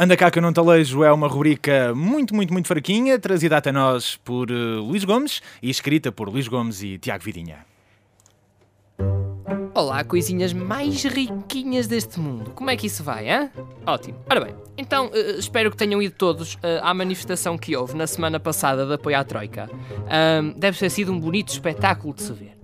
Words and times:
Anda 0.00 0.16
cá 0.16 0.30
que 0.30 0.38
eu 0.38 0.42
não 0.42 0.52
talejo 0.52 1.02
é 1.02 1.10
uma 1.10 1.26
rubrica 1.26 1.92
muito, 1.92 2.32
muito, 2.32 2.52
muito 2.52 2.68
fraquinha, 2.68 3.18
trazida 3.18 3.56
até 3.56 3.72
nós 3.72 4.14
por 4.24 4.48
uh, 4.48 4.80
Luís 4.80 5.02
Gomes 5.02 5.42
e 5.60 5.68
escrita 5.68 6.12
por 6.12 6.28
Luís 6.28 6.46
Gomes 6.46 6.84
e 6.84 6.98
Tiago 6.98 7.24
Vidinha. 7.24 7.66
Olá, 9.74 10.04
coisinhas 10.04 10.52
mais 10.52 11.02
riquinhas 11.02 11.88
deste 11.88 12.20
mundo. 12.20 12.52
Como 12.52 12.70
é 12.70 12.76
que 12.76 12.86
isso 12.86 13.02
vai, 13.02 13.28
hein? 13.28 13.50
Ótimo. 13.84 14.20
Ora 14.30 14.44
bem, 14.44 14.54
então 14.76 15.06
uh, 15.06 15.36
espero 15.36 15.68
que 15.68 15.76
tenham 15.76 16.00
ido 16.00 16.14
todos 16.14 16.54
uh, 16.54 16.58
à 16.80 16.94
manifestação 16.94 17.58
que 17.58 17.76
houve 17.76 17.96
na 17.96 18.06
semana 18.06 18.38
passada 18.38 18.86
de 18.86 18.92
apoio 18.92 19.18
à 19.18 19.24
Troika. 19.24 19.68
Deve 20.54 20.78
ter 20.78 20.90
sido 20.90 21.10
um 21.10 21.18
bonito 21.18 21.48
espetáculo 21.48 22.14
de 22.14 22.22
se 22.22 22.32
ver. 22.32 22.56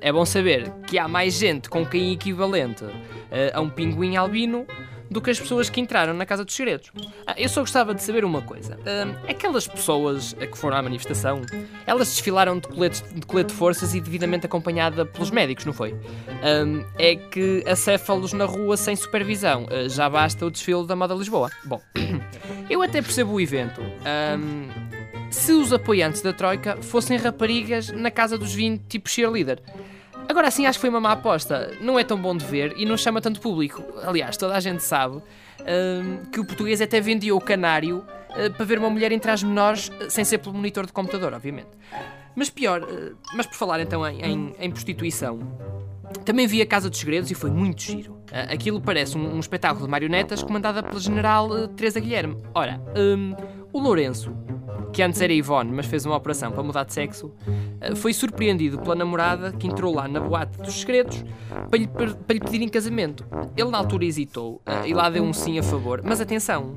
É 0.00 0.12
bom 0.12 0.24
saber 0.24 0.72
que 0.88 0.98
há 0.98 1.06
mais 1.06 1.34
gente 1.34 1.70
com 1.70 1.86
quem 1.86 2.12
equivalente 2.12 2.82
uh, 2.82 2.94
a 3.54 3.60
um 3.60 3.70
pinguim 3.70 4.16
albino 4.16 4.66
do 5.10 5.20
que 5.20 5.30
as 5.30 5.40
pessoas 5.40 5.70
que 5.70 5.80
entraram 5.80 6.14
na 6.14 6.26
Casa 6.26 6.44
dos 6.44 6.54
Segredos. 6.54 6.90
Ah, 7.26 7.34
eu 7.36 7.48
só 7.48 7.60
gostava 7.60 7.94
de 7.94 8.02
saber 8.02 8.24
uma 8.24 8.42
coisa. 8.42 8.78
Ah, 8.86 9.30
aquelas 9.30 9.66
pessoas 9.66 10.34
que 10.34 10.56
foram 10.56 10.76
à 10.76 10.82
manifestação, 10.82 11.40
elas 11.86 12.08
desfilaram 12.08 12.58
de 12.58 12.68
colete 12.68 13.02
de, 13.12 13.26
colete 13.26 13.52
de 13.52 13.54
forças 13.54 13.94
e 13.94 14.00
devidamente 14.00 14.46
acompanhada 14.46 15.04
pelos 15.06 15.30
médicos, 15.30 15.64
não 15.64 15.72
foi? 15.72 15.94
Ah, 16.42 16.86
é 16.98 17.16
que 17.16 17.64
acéfalos 17.66 18.32
na 18.32 18.44
rua 18.44 18.76
sem 18.76 18.94
supervisão. 18.94 19.66
já 19.88 20.08
basta 20.08 20.44
o 20.44 20.50
desfile 20.50 20.86
da 20.86 20.94
moda 20.94 21.14
Lisboa. 21.14 21.50
Bom, 21.64 21.80
eu 22.68 22.82
até 22.82 23.00
percebo 23.00 23.32
o 23.32 23.40
evento. 23.40 23.80
se 25.30 25.52
os 25.52 25.72
apoiantes 25.72 26.22
da 26.22 26.32
Troika 26.32 26.76
fossem 26.82 27.16
raparigas 27.16 27.90
na 27.90 28.10
casa 28.10 28.36
dos 28.36 28.54
20, 28.54 28.82
tipo 28.88 29.08
cheerleader. 29.08 29.60
Agora 30.28 30.50
sim, 30.50 30.66
acho 30.66 30.78
que 30.78 30.82
foi 30.82 30.90
uma 30.90 31.00
má 31.00 31.12
aposta. 31.12 31.72
Não 31.80 31.98
é 31.98 32.04
tão 32.04 32.20
bom 32.20 32.36
de 32.36 32.44
ver 32.44 32.74
e 32.76 32.84
não 32.84 32.98
chama 32.98 33.20
tanto 33.20 33.40
público. 33.40 33.82
Aliás, 34.04 34.36
toda 34.36 34.54
a 34.54 34.60
gente 34.60 34.82
sabe 34.82 35.16
uh, 35.16 36.30
que 36.30 36.38
o 36.38 36.44
português 36.44 36.82
até 36.82 37.00
vendia 37.00 37.34
o 37.34 37.40
canário 37.40 38.04
uh, 38.30 38.52
para 38.52 38.64
ver 38.66 38.78
uma 38.78 38.90
mulher 38.90 39.10
entre 39.10 39.30
as 39.30 39.42
menores, 39.42 39.88
uh, 39.88 40.10
sem 40.10 40.24
ser 40.24 40.38
pelo 40.38 40.54
monitor 40.54 40.84
de 40.84 40.92
computador, 40.92 41.32
obviamente. 41.32 41.70
Mas 42.36 42.50
pior, 42.50 42.86
mas 43.34 43.46
por 43.46 43.56
falar 43.56 43.80
então 43.80 44.06
em, 44.06 44.20
em, 44.22 44.54
em, 44.60 44.70
prostituição, 44.70 45.40
também 46.24 46.46
vi 46.46 46.62
a 46.62 46.66
Casa 46.66 46.88
dos 46.88 46.98
Segredos 46.98 47.30
e 47.32 47.34
foi 47.34 47.50
muito 47.50 47.82
giro. 47.82 48.22
aquilo 48.30 48.80
parece 48.80 49.18
um, 49.18 49.34
um, 49.34 49.40
espetáculo 49.40 49.86
de 49.86 49.90
marionetas 49.90 50.40
comandada 50.40 50.80
pela 50.80 51.00
general 51.00 51.66
Teresa 51.68 51.98
Guilherme. 51.98 52.36
Ora, 52.54 52.80
um, 52.96 53.34
o 53.72 53.80
Lourenço, 53.80 54.32
que 54.98 55.02
antes 55.04 55.20
era 55.20 55.32
Ivone, 55.32 55.70
mas 55.70 55.86
fez 55.86 56.04
uma 56.04 56.16
operação 56.16 56.50
para 56.50 56.60
mudar 56.60 56.82
de 56.82 56.92
sexo, 56.92 57.32
eh, 57.80 57.94
foi 57.94 58.12
surpreendido 58.12 58.80
pela 58.80 58.96
namorada 58.96 59.52
que 59.52 59.68
entrou 59.68 59.94
lá 59.94 60.08
na 60.08 60.18
boate 60.18 60.58
dos 60.58 60.80
segredos 60.80 61.24
para 61.70 61.78
lhe, 61.78 61.86
para 61.86 62.34
lhe 62.34 62.40
pedir 62.40 62.62
em 62.62 62.68
casamento. 62.68 63.24
Ele 63.56 63.70
na 63.70 63.78
altura 63.78 64.04
hesitou 64.04 64.60
eh, 64.66 64.88
e 64.88 64.94
lá 64.94 65.08
deu 65.08 65.22
um 65.22 65.32
sim 65.32 65.56
a 65.56 65.62
favor, 65.62 66.02
mas 66.04 66.20
atenção, 66.20 66.74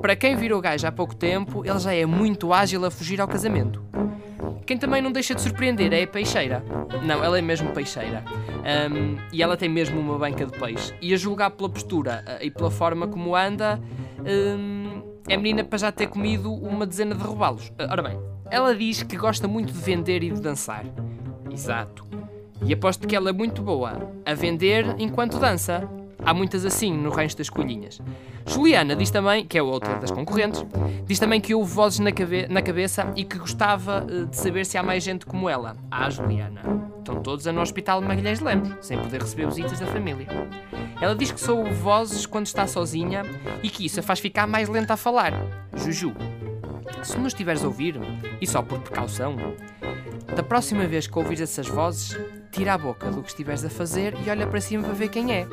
para 0.00 0.14
quem 0.14 0.36
virou 0.36 0.60
gajo 0.60 0.86
há 0.86 0.92
pouco 0.92 1.16
tempo, 1.16 1.66
ele 1.66 1.80
já 1.80 1.92
é 1.92 2.06
muito 2.06 2.52
ágil 2.52 2.84
a 2.84 2.92
fugir 2.92 3.20
ao 3.20 3.26
casamento. 3.26 3.82
Quem 4.64 4.78
também 4.78 5.02
não 5.02 5.10
deixa 5.10 5.34
de 5.34 5.40
surpreender 5.40 5.92
é 5.92 6.04
a 6.04 6.06
peixeira. 6.06 6.64
Não, 7.02 7.24
ela 7.24 7.36
é 7.36 7.42
mesmo 7.42 7.72
peixeira. 7.72 8.22
Um, 8.92 9.16
e 9.32 9.42
ela 9.42 9.56
tem 9.56 9.68
mesmo 9.68 9.98
uma 9.98 10.16
banca 10.16 10.46
de 10.46 10.56
peixe. 10.56 10.94
E 11.02 11.12
a 11.12 11.16
julgar 11.16 11.50
pela 11.50 11.68
postura 11.68 12.24
uh, 12.24 12.44
e 12.44 12.52
pela 12.52 12.70
forma 12.70 13.08
como 13.08 13.34
anda, 13.34 13.80
um, 14.20 14.91
é 15.28 15.36
menina 15.36 15.64
para 15.64 15.78
já 15.78 15.92
ter 15.92 16.06
comido 16.06 16.52
uma 16.52 16.86
dezena 16.86 17.14
de 17.14 17.22
robalos. 17.22 17.68
Uh, 17.68 17.90
ora 17.90 18.02
bem, 18.02 18.18
ela 18.50 18.74
diz 18.74 19.02
que 19.02 19.16
gosta 19.16 19.46
muito 19.48 19.72
de 19.72 19.78
vender 19.78 20.22
e 20.22 20.30
de 20.30 20.40
dançar. 20.40 20.84
Exato. 21.50 22.06
E 22.64 22.72
aposto 22.72 23.06
que 23.08 23.16
ela 23.16 23.30
é 23.30 23.32
muito 23.32 23.62
boa 23.62 24.12
a 24.24 24.34
vender 24.34 24.94
enquanto 24.98 25.38
dança. 25.38 25.88
Há 26.24 26.32
muitas 26.32 26.64
assim 26.64 26.92
no 26.92 27.10
rancho 27.10 27.36
das 27.36 27.50
colhinhas. 27.50 28.00
Juliana 28.46 28.94
diz 28.94 29.10
também, 29.10 29.44
que 29.44 29.58
é 29.58 29.62
outra 29.62 29.96
das 29.96 30.10
concorrentes, 30.10 30.64
diz 31.06 31.18
também 31.18 31.40
que 31.40 31.54
houve 31.54 31.72
vozes 31.72 31.98
na, 31.98 32.12
cabe 32.12 32.46
na 32.48 32.62
cabeça 32.62 33.12
e 33.16 33.24
que 33.24 33.38
gostava 33.38 34.04
uh, 34.04 34.26
de 34.26 34.36
saber 34.36 34.64
se 34.66 34.78
há 34.78 34.82
mais 34.82 35.02
gente 35.02 35.26
como 35.26 35.48
ela. 35.48 35.76
Ah, 35.90 36.08
Juliana. 36.10 36.62
Estão 36.98 37.20
todos 37.20 37.46
a 37.46 37.52
no 37.52 37.60
hospital 37.60 38.00
de 38.00 38.06
Magalhães 38.06 38.38
de 38.38 38.44
Lemos, 38.44 38.70
sem 38.80 38.98
poder 38.98 39.20
receber 39.20 39.46
visitas 39.46 39.80
da 39.80 39.86
família. 39.86 40.28
Ela 41.00 41.16
diz 41.16 41.32
que 41.32 41.40
só 41.40 41.56
ouve 41.56 41.72
vozes 41.74 42.26
quando 42.26 42.46
está 42.46 42.64
sozinha 42.66 43.22
e 43.60 43.68
que 43.68 43.84
isso 43.84 43.98
a 43.98 44.02
faz 44.02 44.20
ficar 44.20 44.46
mais 44.46 44.68
lenta 44.68 44.94
a 44.94 44.96
falar. 44.96 45.32
Juju. 45.74 46.14
Se 47.02 47.18
nos 47.18 47.32
estiveres 47.32 47.64
a 47.64 47.66
ouvir, 47.66 47.98
e 48.40 48.46
só 48.46 48.62
por 48.62 48.78
precaução, 48.80 49.36
da 50.34 50.42
próxima 50.42 50.86
vez 50.86 51.06
que 51.06 51.18
ouvires 51.18 51.40
essas 51.40 51.68
vozes, 51.68 52.18
tira 52.50 52.74
a 52.74 52.78
boca 52.78 53.10
do 53.10 53.22
que 53.22 53.28
estiveres 53.28 53.64
a 53.64 53.70
fazer 53.70 54.14
e 54.24 54.30
olha 54.30 54.46
para 54.46 54.60
cima 54.60 54.84
para 54.84 54.92
ver 54.92 55.08
quem 55.08 55.32
é. 55.32 55.46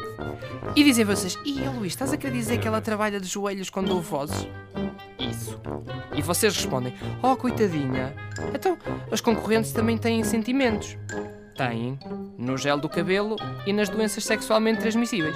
E 0.75 0.83
dizem 0.83 1.05
vocês, 1.05 1.37
e 1.45 1.59
Luís, 1.61 1.93
estás 1.93 2.13
a 2.13 2.17
querer 2.17 2.33
dizer 2.33 2.59
que 2.59 2.67
ela 2.67 2.81
trabalha 2.81 3.19
de 3.19 3.27
joelhos 3.27 3.69
quando 3.69 3.91
ouve 3.91 4.07
vozes? 4.07 4.47
Isso. 5.17 5.59
E 6.13 6.21
vocês 6.21 6.55
respondem, 6.55 6.93
oh 7.21 7.35
coitadinha, 7.35 8.13
então 8.53 8.77
as 9.11 9.21
concorrentes 9.21 9.71
também 9.71 9.97
têm 9.97 10.23
sentimentos. 10.23 10.97
Têm. 11.59 11.99
No 12.37 12.57
gel 12.57 12.77
do 12.77 12.87
cabelo 12.87 13.35
e 13.65 13.73
nas 13.73 13.89
doenças 13.89 14.23
sexualmente 14.23 14.79
transmissíveis. 14.79 15.35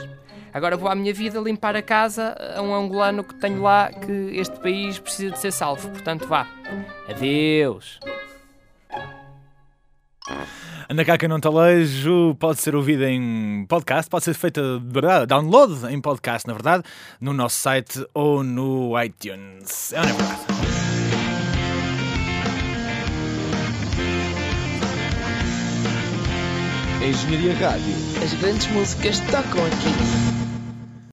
Agora 0.54 0.78
vou 0.78 0.88
à 0.88 0.96
minha 0.96 1.14
vida 1.14 1.38
limpar 1.42 1.76
a 1.76 1.82
casa 1.82 2.34
a 2.56 2.62
um 2.62 2.74
angolano 2.74 3.26
que 3.26 3.36
tenho 3.36 3.62
lá 3.62 3.92
que 3.92 4.12
este 4.38 4.58
país 4.62 4.98
precisa 4.98 5.32
de 5.32 5.40
ser 5.40 5.52
salvo. 5.52 5.90
Portanto, 5.90 6.26
vá. 6.26 6.48
Adeus. 7.10 8.00
Anda 10.90 11.04
cá 11.04 11.18
que 11.18 11.28
não 11.28 11.42
talejo, 11.42 12.36
pode 12.40 12.62
ser 12.62 12.74
ouvido 12.74 13.04
em 13.04 13.66
podcast, 13.68 14.10
pode 14.10 14.24
ser 14.24 14.34
feito 14.34 14.80
download 15.28 15.92
em 15.92 16.00
podcast, 16.00 16.48
na 16.48 16.54
verdade, 16.54 16.84
no 17.20 17.34
nosso 17.34 17.58
site 17.58 18.06
ou 18.14 18.44
no 18.44 18.94
iTunes. 19.02 19.92
É, 19.92 20.00
é 20.00 20.04
verdade. 20.04 21.43
Engenharia 27.04 27.54
Rádio. 27.56 27.94
As 28.24 28.34
grandes 28.36 28.68
músicas 28.68 29.20
tocam 29.20 29.66
aqui. 29.66 30.43